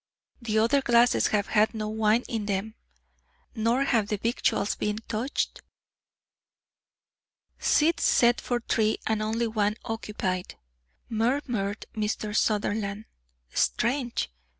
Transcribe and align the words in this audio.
The 0.41 0.57
other 0.57 0.81
glasses 0.81 1.27
have 1.27 1.45
had 1.49 1.75
no 1.75 1.87
wine 1.87 2.23
in 2.27 2.47
them, 2.47 2.73
nor 3.53 3.83
have 3.83 4.07
the 4.07 4.17
victuals 4.17 4.73
been 4.75 4.97
touched." 5.07 5.61
"Seats 7.59 8.03
set 8.03 8.41
for 8.41 8.61
three 8.61 8.97
and 9.05 9.21
only 9.21 9.45
one 9.45 9.75
occupied," 9.85 10.55
murmured 11.07 11.85
Mr. 11.95 12.35
Sutherland. 12.35 13.05
"Strange! 13.53 14.31